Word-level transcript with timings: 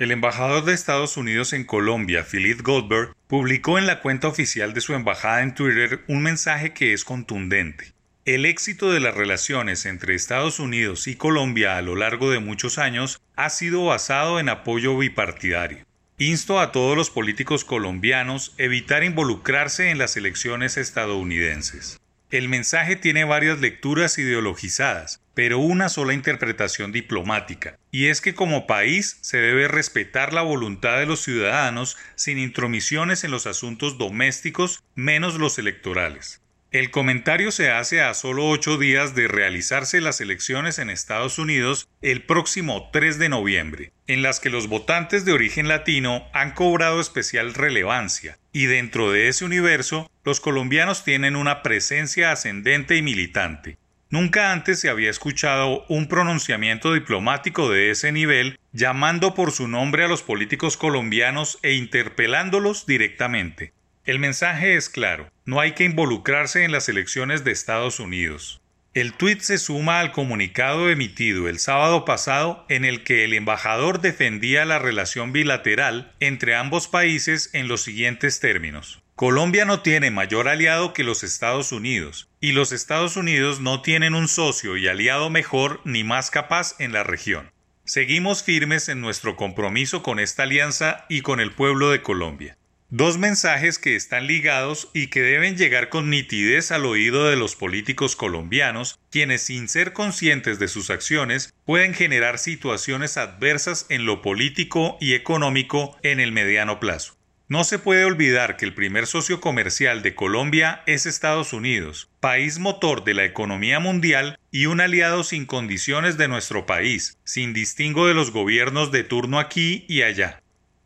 El 0.00 0.12
embajador 0.12 0.64
de 0.64 0.72
Estados 0.72 1.18
Unidos 1.18 1.52
en 1.52 1.64
Colombia, 1.64 2.24
Philip 2.24 2.62
Goldberg, 2.62 3.14
publicó 3.26 3.78
en 3.78 3.86
la 3.86 4.00
cuenta 4.00 4.28
oficial 4.28 4.72
de 4.72 4.80
su 4.80 4.94
embajada 4.94 5.42
en 5.42 5.54
Twitter 5.54 6.00
un 6.08 6.22
mensaje 6.22 6.72
que 6.72 6.94
es 6.94 7.04
contundente. 7.04 7.92
El 8.24 8.46
éxito 8.46 8.90
de 8.90 9.00
las 9.00 9.14
relaciones 9.14 9.84
entre 9.84 10.14
Estados 10.14 10.58
Unidos 10.58 11.06
y 11.06 11.16
Colombia 11.16 11.76
a 11.76 11.82
lo 11.82 11.96
largo 11.96 12.30
de 12.30 12.38
muchos 12.38 12.78
años 12.78 13.20
ha 13.36 13.50
sido 13.50 13.84
basado 13.84 14.40
en 14.40 14.48
apoyo 14.48 14.96
bipartidario. 14.96 15.84
Insto 16.16 16.60
a 16.60 16.72
todos 16.72 16.96
los 16.96 17.10
políticos 17.10 17.66
colombianos 17.66 18.54
evitar 18.56 19.04
involucrarse 19.04 19.90
en 19.90 19.98
las 19.98 20.16
elecciones 20.16 20.78
estadounidenses. 20.78 22.00
El 22.30 22.48
mensaje 22.48 22.96
tiene 22.96 23.24
varias 23.24 23.60
lecturas 23.60 24.16
ideologizadas, 24.16 25.20
pero 25.40 25.56
una 25.58 25.88
sola 25.88 26.12
interpretación 26.12 26.92
diplomática, 26.92 27.78
y 27.90 28.08
es 28.08 28.20
que 28.20 28.34
como 28.34 28.66
país 28.66 29.16
se 29.22 29.38
debe 29.38 29.68
respetar 29.68 30.34
la 30.34 30.42
voluntad 30.42 30.98
de 30.98 31.06
los 31.06 31.22
ciudadanos 31.22 31.96
sin 32.14 32.38
intromisiones 32.38 33.24
en 33.24 33.30
los 33.30 33.46
asuntos 33.46 33.96
domésticos 33.96 34.84
menos 34.94 35.36
los 35.36 35.58
electorales. 35.58 36.42
El 36.72 36.90
comentario 36.90 37.52
se 37.52 37.70
hace 37.70 38.02
a 38.02 38.12
solo 38.12 38.50
ocho 38.50 38.76
días 38.76 39.14
de 39.14 39.28
realizarse 39.28 40.02
las 40.02 40.20
elecciones 40.20 40.78
en 40.78 40.90
Estados 40.90 41.38
Unidos 41.38 41.88
el 42.02 42.22
próximo 42.22 42.90
3 42.92 43.18
de 43.18 43.30
noviembre, 43.30 43.92
en 44.06 44.20
las 44.20 44.40
que 44.40 44.50
los 44.50 44.68
votantes 44.68 45.24
de 45.24 45.32
origen 45.32 45.68
latino 45.68 46.26
han 46.34 46.52
cobrado 46.52 47.00
especial 47.00 47.54
relevancia, 47.54 48.36
y 48.52 48.66
dentro 48.66 49.10
de 49.10 49.28
ese 49.28 49.46
universo 49.46 50.10
los 50.22 50.38
colombianos 50.38 51.02
tienen 51.02 51.34
una 51.34 51.62
presencia 51.62 52.30
ascendente 52.30 52.98
y 52.98 53.00
militante. 53.02 53.78
Nunca 54.10 54.52
antes 54.52 54.80
se 54.80 54.90
había 54.90 55.08
escuchado 55.08 55.84
un 55.88 56.08
pronunciamiento 56.08 56.92
diplomático 56.92 57.70
de 57.70 57.90
ese 57.90 58.10
nivel 58.10 58.58
llamando 58.72 59.34
por 59.34 59.52
su 59.52 59.68
nombre 59.68 60.04
a 60.04 60.08
los 60.08 60.22
políticos 60.22 60.76
colombianos 60.76 61.60
e 61.62 61.74
interpelándolos 61.74 62.86
directamente. 62.86 63.72
El 64.04 64.18
mensaje 64.18 64.74
es 64.74 64.88
claro, 64.88 65.30
no 65.44 65.60
hay 65.60 65.72
que 65.72 65.84
involucrarse 65.84 66.64
en 66.64 66.72
las 66.72 66.88
elecciones 66.88 67.44
de 67.44 67.52
Estados 67.52 68.00
Unidos. 68.00 68.60
El 68.94 69.12
tuit 69.12 69.42
se 69.42 69.58
suma 69.58 70.00
al 70.00 70.10
comunicado 70.10 70.90
emitido 70.90 71.48
el 71.48 71.60
sábado 71.60 72.04
pasado 72.04 72.66
en 72.68 72.84
el 72.84 73.04
que 73.04 73.22
el 73.22 73.34
embajador 73.34 74.00
defendía 74.00 74.64
la 74.64 74.80
relación 74.80 75.32
bilateral 75.32 76.12
entre 76.18 76.56
ambos 76.56 76.88
países 76.88 77.50
en 77.52 77.68
los 77.68 77.82
siguientes 77.82 78.40
términos. 78.40 78.99
Colombia 79.20 79.66
no 79.66 79.82
tiene 79.82 80.10
mayor 80.10 80.48
aliado 80.48 80.94
que 80.94 81.04
los 81.04 81.24
Estados 81.24 81.72
Unidos, 81.72 82.30
y 82.40 82.52
los 82.52 82.72
Estados 82.72 83.18
Unidos 83.18 83.60
no 83.60 83.82
tienen 83.82 84.14
un 84.14 84.28
socio 84.28 84.78
y 84.78 84.88
aliado 84.88 85.28
mejor 85.28 85.82
ni 85.84 86.04
más 86.04 86.30
capaz 86.30 86.74
en 86.78 86.94
la 86.94 87.02
región. 87.02 87.50
Seguimos 87.84 88.42
firmes 88.42 88.88
en 88.88 89.02
nuestro 89.02 89.36
compromiso 89.36 90.02
con 90.02 90.20
esta 90.20 90.44
alianza 90.44 91.04
y 91.10 91.20
con 91.20 91.38
el 91.38 91.52
pueblo 91.52 91.90
de 91.90 92.00
Colombia. 92.00 92.56
Dos 92.88 93.18
mensajes 93.18 93.78
que 93.78 93.94
están 93.94 94.26
ligados 94.26 94.88
y 94.94 95.08
que 95.08 95.20
deben 95.20 95.58
llegar 95.58 95.90
con 95.90 96.08
nitidez 96.08 96.70
al 96.70 96.86
oído 96.86 97.28
de 97.28 97.36
los 97.36 97.56
políticos 97.56 98.16
colombianos, 98.16 98.98
quienes 99.10 99.42
sin 99.42 99.68
ser 99.68 99.92
conscientes 99.92 100.58
de 100.58 100.68
sus 100.68 100.88
acciones 100.88 101.52
pueden 101.66 101.92
generar 101.92 102.38
situaciones 102.38 103.18
adversas 103.18 103.84
en 103.90 104.06
lo 104.06 104.22
político 104.22 104.96
y 104.98 105.12
económico 105.12 105.98
en 106.02 106.20
el 106.20 106.32
mediano 106.32 106.80
plazo. 106.80 107.19
No 107.50 107.64
se 107.64 107.80
puede 107.80 108.04
olvidar 108.04 108.56
que 108.56 108.64
el 108.64 108.74
primer 108.74 109.08
socio 109.08 109.40
comercial 109.40 110.02
de 110.02 110.14
Colombia 110.14 110.84
es 110.86 111.04
Estados 111.04 111.52
Unidos, 111.52 112.08
país 112.20 112.60
motor 112.60 113.02
de 113.02 113.12
la 113.12 113.24
economía 113.24 113.80
mundial 113.80 114.38
y 114.52 114.66
un 114.66 114.80
aliado 114.80 115.24
sin 115.24 115.46
condiciones 115.46 116.16
de 116.16 116.28
nuestro 116.28 116.64
país, 116.64 117.18
sin 117.24 117.52
distingo 117.52 118.06
de 118.06 118.14
los 118.14 118.30
gobiernos 118.30 118.92
de 118.92 119.02
turno 119.02 119.40
aquí 119.40 119.84
y 119.88 120.02
allá. 120.02 120.40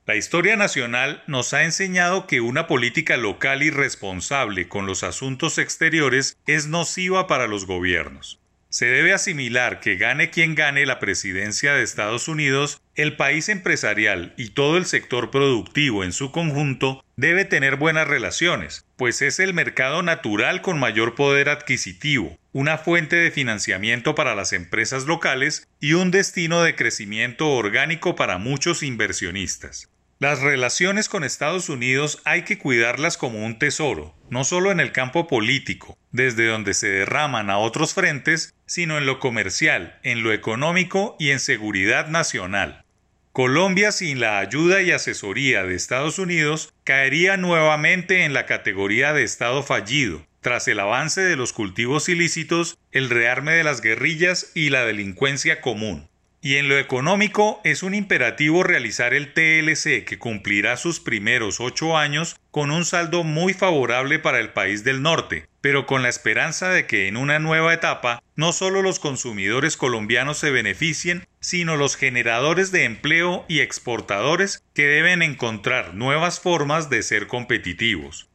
La 0.06 0.16
historia 0.16 0.56
nacional 0.56 1.22
nos 1.26 1.52
ha 1.52 1.64
enseñado 1.64 2.26
que 2.26 2.40
una 2.40 2.66
política 2.66 3.18
local 3.18 3.62
irresponsable 3.62 4.66
con 4.66 4.86
los 4.86 5.02
asuntos 5.02 5.58
exteriores 5.58 6.38
es 6.46 6.66
nociva 6.66 7.26
para 7.26 7.46
los 7.46 7.66
gobiernos. 7.66 8.40
Se 8.74 8.86
debe 8.86 9.12
asimilar 9.12 9.78
que 9.78 9.94
gane 9.94 10.30
quien 10.30 10.56
gane 10.56 10.84
la 10.84 10.98
presidencia 10.98 11.74
de 11.74 11.84
Estados 11.84 12.26
Unidos, 12.26 12.82
el 12.96 13.14
país 13.14 13.48
empresarial 13.48 14.34
y 14.36 14.48
todo 14.48 14.78
el 14.78 14.84
sector 14.84 15.30
productivo 15.30 16.02
en 16.02 16.12
su 16.12 16.32
conjunto 16.32 17.04
debe 17.14 17.44
tener 17.44 17.76
buenas 17.76 18.08
relaciones, 18.08 18.84
pues 18.96 19.22
es 19.22 19.38
el 19.38 19.54
mercado 19.54 20.02
natural 20.02 20.60
con 20.60 20.80
mayor 20.80 21.14
poder 21.14 21.50
adquisitivo, 21.50 22.36
una 22.50 22.76
fuente 22.76 23.14
de 23.14 23.30
financiamiento 23.30 24.16
para 24.16 24.34
las 24.34 24.52
empresas 24.52 25.04
locales 25.04 25.68
y 25.78 25.92
un 25.92 26.10
destino 26.10 26.64
de 26.64 26.74
crecimiento 26.74 27.52
orgánico 27.52 28.16
para 28.16 28.38
muchos 28.38 28.82
inversionistas. 28.82 29.88
Las 30.24 30.40
relaciones 30.40 31.10
con 31.10 31.22
Estados 31.22 31.68
Unidos 31.68 32.22
hay 32.24 32.44
que 32.44 32.56
cuidarlas 32.56 33.18
como 33.18 33.44
un 33.44 33.58
tesoro, 33.58 34.14
no 34.30 34.44
solo 34.44 34.72
en 34.72 34.80
el 34.80 34.90
campo 34.90 35.26
político, 35.26 35.98
desde 36.12 36.46
donde 36.46 36.72
se 36.72 36.88
derraman 36.88 37.50
a 37.50 37.58
otros 37.58 37.92
frentes, 37.92 38.54
sino 38.64 38.96
en 38.96 39.04
lo 39.04 39.20
comercial, 39.20 39.98
en 40.02 40.22
lo 40.22 40.32
económico 40.32 41.14
y 41.18 41.28
en 41.28 41.40
seguridad 41.40 42.08
nacional. 42.08 42.86
Colombia 43.32 43.92
sin 43.92 44.18
la 44.18 44.38
ayuda 44.38 44.80
y 44.80 44.92
asesoría 44.92 45.62
de 45.64 45.74
Estados 45.74 46.18
Unidos 46.18 46.72
caería 46.84 47.36
nuevamente 47.36 48.24
en 48.24 48.32
la 48.32 48.46
categoría 48.46 49.12
de 49.12 49.24
Estado 49.24 49.62
fallido, 49.62 50.26
tras 50.40 50.66
el 50.68 50.80
avance 50.80 51.20
de 51.20 51.36
los 51.36 51.52
cultivos 51.52 52.08
ilícitos, 52.08 52.78
el 52.92 53.10
rearme 53.10 53.52
de 53.52 53.64
las 53.64 53.82
guerrillas 53.82 54.52
y 54.54 54.70
la 54.70 54.86
delincuencia 54.86 55.60
común. 55.60 56.08
Y 56.44 56.58
en 56.58 56.68
lo 56.68 56.78
económico 56.78 57.62
es 57.64 57.82
un 57.82 57.94
imperativo 57.94 58.64
realizar 58.64 59.14
el 59.14 59.32
TLC 59.32 60.04
que 60.04 60.18
cumplirá 60.18 60.76
sus 60.76 61.00
primeros 61.00 61.58
ocho 61.58 61.96
años 61.96 62.38
con 62.50 62.70
un 62.70 62.84
saldo 62.84 63.24
muy 63.24 63.54
favorable 63.54 64.18
para 64.18 64.40
el 64.40 64.50
país 64.50 64.84
del 64.84 65.00
norte, 65.00 65.46
pero 65.62 65.86
con 65.86 66.02
la 66.02 66.10
esperanza 66.10 66.68
de 66.68 66.86
que 66.86 67.08
en 67.08 67.16
una 67.16 67.38
nueva 67.38 67.72
etapa 67.72 68.22
no 68.36 68.52
solo 68.52 68.82
los 68.82 68.98
consumidores 68.98 69.78
colombianos 69.78 70.36
se 70.36 70.50
beneficien, 70.50 71.26
sino 71.40 71.78
los 71.78 71.96
generadores 71.96 72.70
de 72.72 72.84
empleo 72.84 73.46
y 73.48 73.60
exportadores 73.60 74.62
que 74.74 74.86
deben 74.86 75.22
encontrar 75.22 75.94
nuevas 75.94 76.40
formas 76.40 76.90
de 76.90 77.02
ser 77.02 77.26
competitivos. 77.26 78.28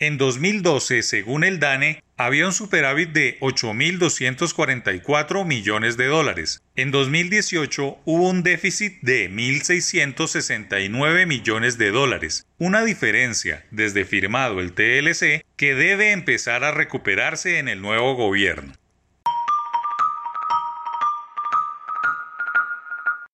En 0.00 0.18
2012, 0.18 1.02
según 1.02 1.44
el 1.44 1.60
DANE, 1.60 2.03
había 2.16 2.46
un 2.46 2.52
superávit 2.52 3.10
de 3.10 3.38
8.244 3.40 5.44
millones 5.44 5.96
de 5.96 6.06
dólares. 6.06 6.62
En 6.76 6.90
2018 6.90 7.98
hubo 8.04 8.28
un 8.28 8.42
déficit 8.42 9.00
de 9.02 9.30
1.669 9.30 11.26
millones 11.26 11.78
de 11.78 11.90
dólares, 11.90 12.46
una 12.58 12.84
diferencia, 12.84 13.64
desde 13.70 14.04
firmado 14.04 14.60
el 14.60 14.72
TLC, 14.72 15.46
que 15.56 15.74
debe 15.74 16.12
empezar 16.12 16.64
a 16.64 16.72
recuperarse 16.72 17.58
en 17.58 17.68
el 17.68 17.80
nuevo 17.80 18.14
gobierno. 18.14 18.74